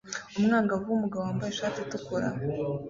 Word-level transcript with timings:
Umwangavu 0.37 0.87
wumugabo 0.91 1.23
wambaye 1.25 1.49
ishati 1.51 1.77
itukura 1.81 2.27